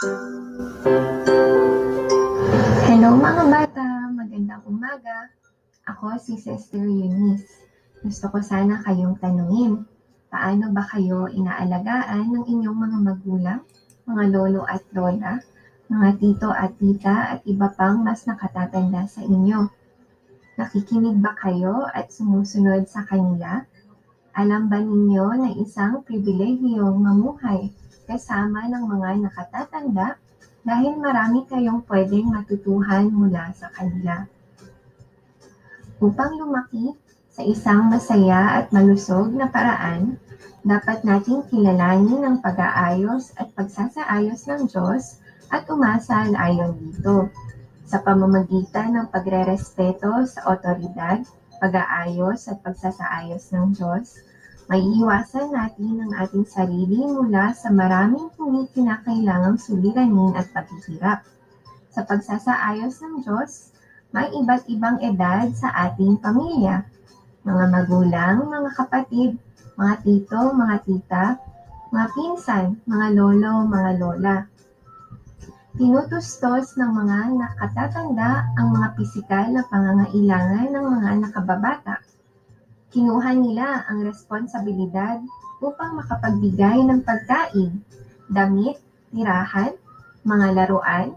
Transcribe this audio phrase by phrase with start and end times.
[0.00, 0.16] Hello
[3.20, 4.08] mga bata!
[4.08, 5.28] Magandang umaga!
[5.84, 7.44] Ako si Sister Eunice.
[8.00, 9.84] Gusto ko sana kayong tanungin,
[10.32, 13.60] paano ba kayo inaalagaan ng inyong mga magulang,
[14.08, 15.36] mga lolo at lola,
[15.92, 19.68] mga tito at tita at iba pang mas nakatatanda sa inyo?
[20.56, 23.68] Nakikinig ba kayo at sumusunod sa kanila?
[24.30, 27.74] Alam ba ninyo na isang pribilehiyong mamuhay
[28.06, 30.18] kasama ng mga nakatatanda
[30.62, 34.28] dahil marami kayong pwedeng matutuhan mula sa kanila.
[35.98, 36.94] Upang lumaki
[37.30, 40.20] sa isang masaya at malusog na paraan,
[40.60, 45.18] dapat nating kilalanin ang pag-aayos at pagsasaayos ng Diyos
[45.48, 47.32] at umasa ayon dito
[47.88, 51.26] sa pamamagitan ng pagrerespeto sa otoridad,
[51.58, 54.22] pag-aayos at pagsasaayos ng Diyos,
[54.70, 61.26] maiiwasan natin ang ating sarili mula sa maraming hindi kinakailangang suliranin at paghihirap.
[61.90, 63.74] Sa pagsasaayos ng Diyos,
[64.14, 66.86] may iba't ibang edad sa ating pamilya.
[67.42, 69.34] Mga magulang, mga kapatid,
[69.74, 71.24] mga tito, mga tita,
[71.90, 74.36] mga pinsan, mga lolo, mga lola.
[75.74, 81.98] Tinutustos ng mga nakatatanda ang mga pisikal na pangangailangan ng mga nakababata
[82.90, 85.22] Kinuha nila ang responsibilidad
[85.62, 87.86] upang makapagbigay ng pagkain,
[88.26, 88.82] damit,
[89.14, 89.78] tirahan,
[90.26, 91.14] mga laruan,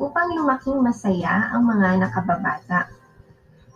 [0.00, 2.88] upang lumaking masaya ang mga nakababata.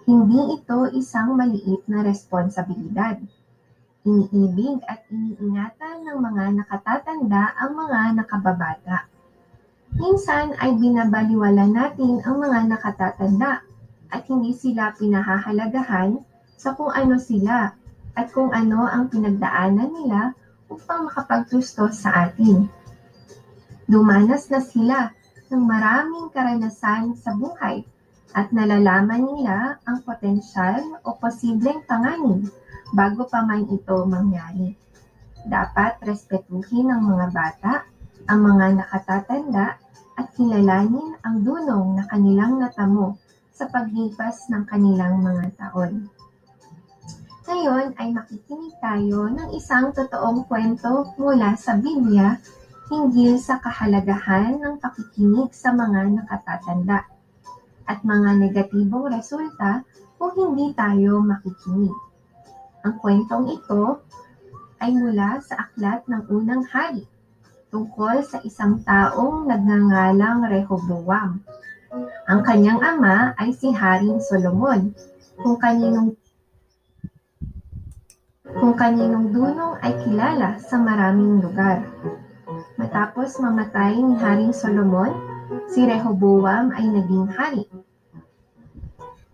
[0.08, 3.20] Hindi ito isang maliit na responsibilidad.
[4.08, 9.04] Iniibig at iniingatan ng mga nakatatanda ang mga nakababata.
[10.00, 13.60] Minsan ay binabaliwala natin ang mga nakatatanda
[14.08, 16.24] at hindi sila pinahahalagahan
[16.64, 17.76] sa kung ano sila
[18.16, 20.32] at kung ano ang pinagdaanan nila
[20.72, 22.72] upang makapagtustos sa atin.
[23.84, 25.12] Dumanas na sila
[25.52, 27.84] ng maraming karanasan sa buhay
[28.32, 32.48] at nalalaman nila ang potensyal o posibleng panganib
[32.96, 34.72] bago pa man ito mangyari.
[35.44, 37.84] Dapat respetuhin ng mga bata,
[38.24, 39.76] ang mga nakatatanda
[40.16, 43.20] at kilalanin ang dunong na kanilang natamo
[43.52, 46.08] sa paglipas ng kanilang mga taon.
[47.44, 52.40] Ngayon ay makikinig tayo ng isang totoong kwento mula sa Biblia
[52.88, 57.04] hinggil sa kahalagahan ng pakikinig sa mga nakatatanda
[57.84, 59.84] at mga negatibong resulta
[60.16, 61.92] kung hindi tayo makikinig.
[62.80, 64.00] Ang kwentong ito
[64.80, 67.04] ay mula sa aklat ng unang hari
[67.68, 71.44] tungkol sa isang taong nagngangalang Rehoboam.
[72.24, 74.96] Ang kanyang ama ay si Haring Solomon,
[75.42, 76.16] kung kaninong
[78.54, 81.82] kung kaninong dunong ay kilala sa maraming lugar.
[82.78, 85.10] Matapos mamatay ni Haring Solomon,
[85.66, 87.66] si Rehoboam ay naging hari.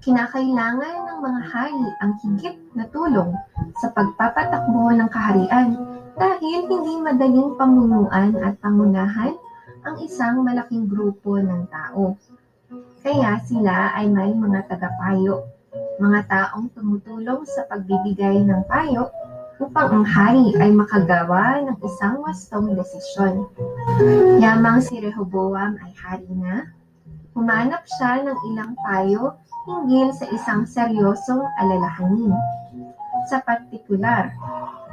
[0.01, 3.37] Kinakailangan ng mga hari ang higit na tulong
[3.85, 5.77] sa pagpapatakbo ng kaharian
[6.17, 9.37] dahil hindi madaling pamunuan at pangunahan
[9.85, 12.17] ang isang malaking grupo ng tao.
[13.05, 15.60] Kaya sila ay may mga tagapayo
[16.01, 19.13] mga taong tumutulong sa pagbibigay ng payo
[19.61, 23.45] upang ang hari ay makagawa ng isang wastong desisyon.
[24.41, 26.73] Yamang si Rehoboam ay hari na,
[27.37, 29.37] humanap siya ng ilang payo
[29.69, 32.33] hinggil sa isang seryosong alalahanin.
[33.29, 34.33] Sa partikular,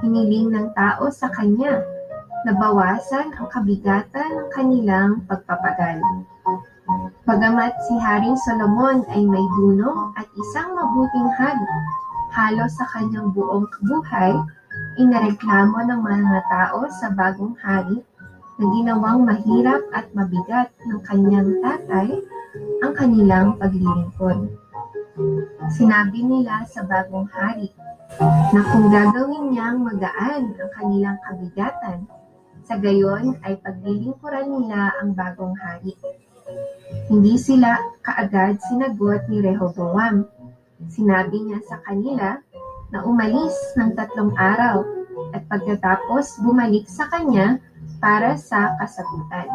[0.03, 1.79] hiniling ng tao sa kanya
[2.43, 6.03] na bawasan ang kabigatan ng kanilang pagpapagal.
[7.27, 11.67] Bagamat si Haring Solomon ay may dunong at isang mabuting hari,
[12.31, 14.31] halos sa kanyang buong buhay,
[14.95, 17.99] inareklamo ng mga tao sa bagong hari
[18.55, 22.15] na ginawang mahirap at mabigat ng kanyang tatay
[22.79, 24.47] ang kanilang paglilingkod.
[25.75, 27.75] Sinabi nila sa bagong hari
[28.55, 32.07] na kung gagawin niyang magaan ang kanilang kabigatan,
[32.63, 35.91] sa gayon ay paglilingkuran nila ang bagong hari.
[37.07, 40.27] Hindi sila kaagad sinagot ni Rehoboam.
[40.91, 42.37] Sinabi niya sa kanila
[42.91, 44.83] na umalis ng tatlong araw
[45.33, 47.59] at pagkatapos bumalik sa kanya
[47.97, 49.47] para sa kasagutan.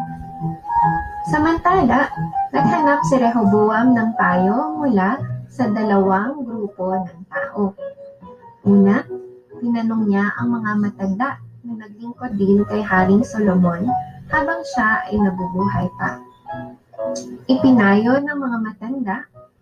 [1.31, 2.11] Samantala,
[2.51, 5.15] naghanap si Rehoboam ng payo mula
[5.47, 7.71] sa dalawang grupo ng tao.
[8.67, 8.99] Una,
[9.61, 11.29] tinanong niya ang mga matanda
[11.63, 13.87] na naglingkod din kay Haring Solomon
[14.27, 16.19] habang siya ay nabubuhay pa.
[17.45, 19.17] Ipinayo ng mga matanda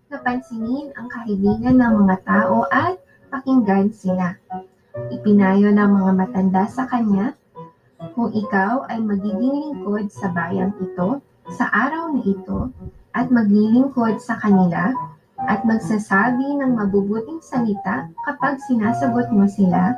[0.07, 2.95] na pansinin ang kahilingan ng mga tao at
[3.27, 4.39] pakinggan sila.
[5.11, 7.35] Ipinayo ng mga matanda sa kanya
[8.15, 11.21] Kung ikaw ay magiging lingkod sa bayang ito,
[11.53, 12.71] sa araw na ito,
[13.13, 14.89] at maglilingkod sa kanila,
[15.37, 19.93] at magsasabi ng mabubuting salita kapag sinasagot mo sila,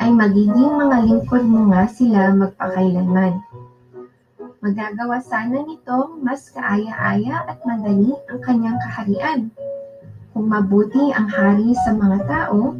[0.00, 3.44] ay magiging mga lingkod mo nga sila magpakailanman.
[4.64, 9.40] Magagawa sana nitong mas kaaya-aya at madali ang kanyang kaharian.
[10.32, 12.72] Kung mabuti ang hari sa mga tao,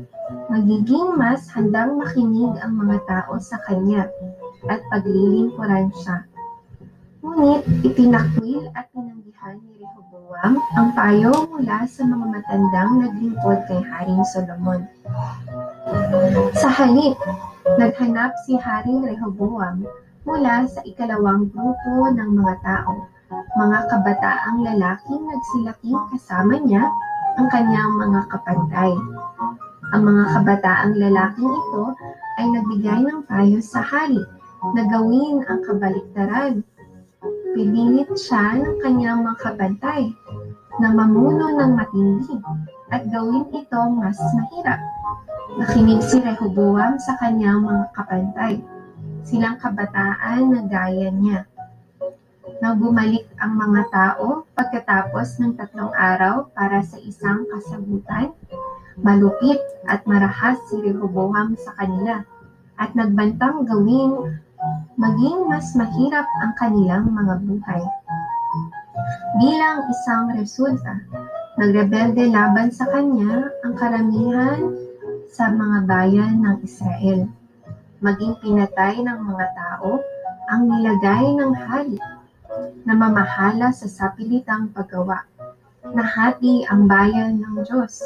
[0.48, 4.08] magiging mas handang makinig ang mga tao sa kanya
[4.64, 6.24] at paglilingkuran siya.
[7.20, 14.24] Ngunit itinakwil at tinanggihan ni Rehoboam ang payo mula sa mga matandang naglingkod kay Haring
[14.32, 14.88] Solomon.
[16.56, 17.20] Sa halip,
[17.76, 19.84] naghanap si Haring Rehoboam
[20.24, 23.04] mula sa ikalawang grupo ng mga tao,
[23.60, 26.84] mga kabataang lalaking nagsilaking kasama niya
[27.36, 28.92] ang kanyang mga kapantay.
[29.92, 31.84] Ang mga kabataang lalaking ito
[32.40, 34.24] ay nagbigay ng payo sa hari
[34.72, 36.64] na gawin ang kabaliktaran.
[37.52, 40.08] Pinilit siya ng kanyang mga kapantay
[40.80, 42.34] na mamuno ng matindi
[42.88, 44.80] at gawin ito mas mahirap.
[45.60, 48.58] Nakinig si Rehoboam sa kanyang mga kapantay
[49.24, 51.48] silang kabataan na gaya niya.
[52.60, 58.36] Nang bumalik ang mga tao pagkatapos ng tatlong araw para sa isang kasagutan,
[59.00, 62.22] malupit at marahas si Rehoboam sa kanila
[62.78, 64.38] at nagbantang gawin
[64.94, 67.82] maging mas mahirap ang kanilang mga buhay.
[69.40, 71.00] Bilang isang resulta,
[71.58, 74.60] nagrebelde laban sa kanya ang karamihan
[75.32, 77.26] sa mga bayan ng Israel
[78.04, 79.96] maging pinatay ng mga tao
[80.52, 81.96] ang nilagay ng hari
[82.84, 85.24] na mamahala sa sapilitang paggawa.
[85.88, 88.04] Nahati ang bayan ng Diyos,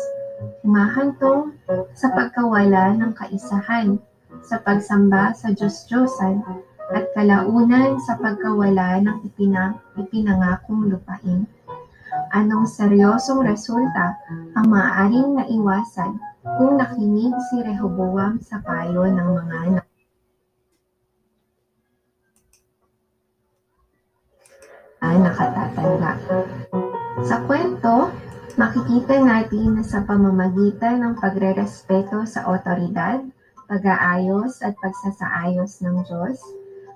[0.62, 1.58] humahantong
[1.98, 3.98] sa pagkawala ng kaisahan,
[4.46, 6.46] sa pagsamba sa Diyos-Diyosan,
[6.94, 11.42] at kalaunan sa pagkawala ng ipinang, ipinangakong lupain.
[12.30, 14.14] Anong seryosong resulta
[14.54, 16.22] ang maaaring naiwasan
[16.54, 19.88] kung nakinig si Rehoboam sa payo ng mga anak?
[24.98, 26.12] ay nakatatanda.
[27.28, 28.08] Sa kwento,
[28.56, 33.20] makikita natin na sa pamamagitan ng pagrerespeto sa otoridad,
[33.68, 36.40] pag-aayos at pagsasaayos ng Diyos,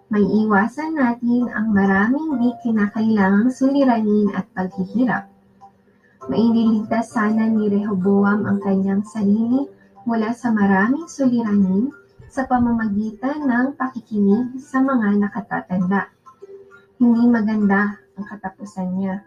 [0.08, 5.28] may iwasan natin ang maraming di kinakailangang suliranin at paghihirap.
[6.28, 9.68] Mainiligtas sana ni Rehoboam ang kanyang sarili
[10.08, 11.92] mula sa maraming suliranin
[12.32, 16.12] sa pamamagitan ng pakikinig sa mga nakatatanda
[17.02, 19.24] hindi maganda ang katapusan niya.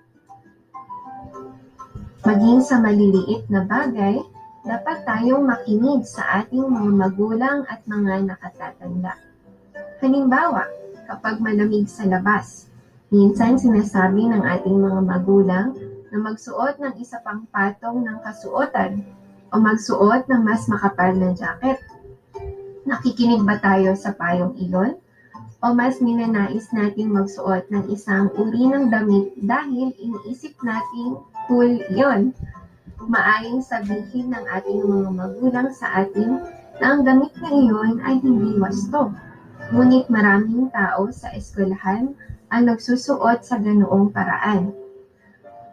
[2.26, 4.18] Maging sa maliliit na bagay,
[4.66, 9.14] dapat tayong makinig sa ating mga magulang at mga nakatatanda.
[10.02, 10.66] Halimbawa,
[11.06, 12.66] kapag malamig sa labas,
[13.14, 15.78] minsan sinasabi ng ating mga magulang
[16.10, 19.06] na magsuot ng isa pang patong ng kasuotan
[19.54, 21.78] o magsuot ng mas makapal na jacket.
[22.90, 24.98] Nakikinig ba tayo sa payong iyon?
[25.66, 31.18] O mas ninanais nating magsuot ng isang uri ng damit dahil iniisip nating
[31.50, 32.38] cool yon.
[33.02, 36.38] Maaring sabihin ng ating mga magulang sa atin
[36.78, 39.10] na ang damit na iyon ay hindi wasto.
[39.74, 42.14] Ngunit maraming tao sa eskwelahan
[42.54, 44.70] ang nagsusuot sa ganoong paraan.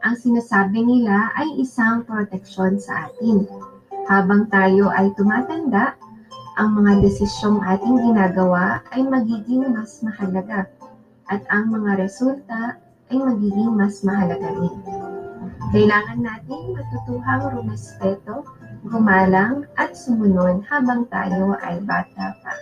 [0.01, 3.45] Ang sinasabi nila ay isang proteksyon sa atin.
[4.09, 6.01] Habang tayo ay tumatanda,
[6.63, 10.71] ang mga desisyong ating ginagawa ay magiging mas mahalaga
[11.27, 12.79] at ang mga resulta
[13.11, 14.71] ay magiging mas mahalaga rin.
[15.75, 18.47] Kailangan nating matutuhang rumespeto,
[18.87, 22.55] gumalang at sumunod habang tayo ay bata pa.